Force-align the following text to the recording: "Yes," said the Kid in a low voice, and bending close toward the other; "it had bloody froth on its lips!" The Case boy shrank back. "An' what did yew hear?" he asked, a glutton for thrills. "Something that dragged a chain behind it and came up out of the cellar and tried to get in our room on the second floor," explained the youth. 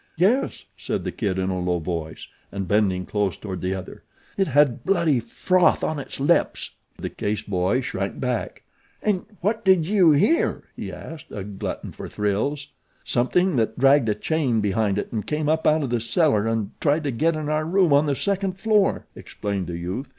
"Yes," 0.17 0.65
said 0.77 1.03
the 1.03 1.11
Kid 1.11 1.37
in 1.37 1.51
a 1.51 1.59
low 1.59 1.77
voice, 1.77 2.27
and 2.51 2.67
bending 2.67 3.05
close 3.05 3.37
toward 3.37 3.61
the 3.61 3.75
other; 3.75 4.01
"it 4.35 4.47
had 4.47 4.83
bloody 4.83 5.19
froth 5.19 5.83
on 5.83 5.99
its 5.99 6.19
lips!" 6.19 6.71
The 6.97 7.11
Case 7.11 7.43
boy 7.43 7.81
shrank 7.81 8.19
back. 8.19 8.63
"An' 9.03 9.27
what 9.41 9.63
did 9.63 9.87
yew 9.87 10.09
hear?" 10.13 10.63
he 10.75 10.91
asked, 10.91 11.27
a 11.31 11.43
glutton 11.43 11.91
for 11.91 12.09
thrills. 12.09 12.69
"Something 13.03 13.57
that 13.57 13.77
dragged 13.77 14.09
a 14.09 14.15
chain 14.15 14.59
behind 14.59 14.97
it 14.97 15.11
and 15.11 15.27
came 15.27 15.47
up 15.47 15.67
out 15.67 15.83
of 15.83 15.91
the 15.91 15.99
cellar 16.01 16.47
and 16.47 16.71
tried 16.81 17.03
to 17.03 17.11
get 17.11 17.35
in 17.35 17.47
our 17.47 17.63
room 17.63 17.93
on 17.93 18.07
the 18.07 18.15
second 18.15 18.53
floor," 18.57 19.05
explained 19.15 19.67
the 19.67 19.77
youth. 19.77 20.09